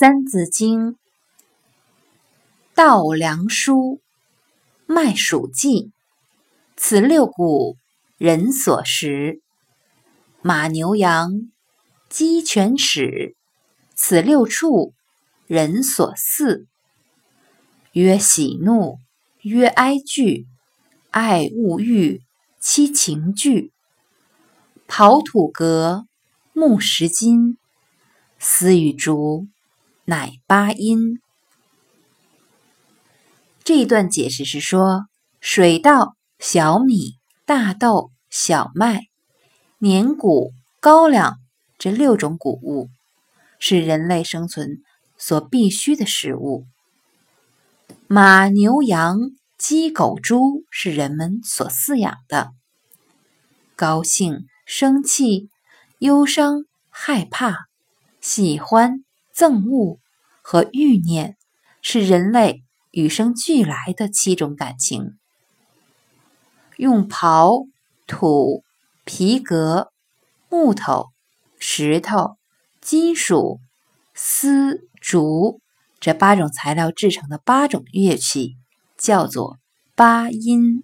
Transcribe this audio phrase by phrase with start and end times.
[0.00, 0.92] 三字经》：
[2.74, 4.00] 稻粱菽，
[4.86, 5.90] 麦黍稷，
[6.74, 7.76] 此六谷，
[8.16, 9.42] 人所食；
[10.40, 11.52] 马牛羊，
[12.08, 13.34] 鸡犬豕，
[13.94, 14.94] 此六畜，
[15.46, 16.64] 人所饲。
[17.92, 18.96] 曰喜怒，
[19.42, 20.46] 曰哀惧，
[21.10, 22.22] 爱恶欲，
[22.58, 23.70] 七情具。
[24.88, 26.06] 刨土革，
[26.54, 27.58] 木石金，
[28.38, 29.46] 丝与竹，
[30.10, 31.20] 乃八音。
[33.62, 35.04] 这一段解释是说，
[35.40, 37.14] 水稻、小米、
[37.46, 39.02] 大豆、小麦、
[39.78, 41.38] 年谷、高粱
[41.78, 42.88] 这六种谷物
[43.60, 44.82] 是人类生存
[45.16, 46.66] 所必需的食物。
[48.08, 49.16] 马、牛、羊、
[49.56, 52.50] 鸡、狗、猪是人们所饲养的。
[53.76, 54.48] 高兴。
[54.66, 55.48] 生气、
[55.98, 57.66] 忧伤、害怕、
[58.20, 59.98] 喜欢、憎恶
[60.50, 61.36] 和欲念，
[61.80, 65.16] 是人类与生俱来的七种感情。
[66.76, 67.68] 用刨、
[68.08, 68.64] 土、
[69.04, 69.92] 皮革、
[70.48, 71.10] 木头、
[71.60, 72.36] 石头、
[72.80, 73.60] 金属、
[74.12, 75.60] 丝、竹
[76.00, 78.56] 这八种材料制成的八种乐器，
[78.98, 79.56] 叫做
[79.94, 80.82] 八音。